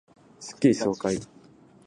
[0.39, 1.19] スッキリ爽快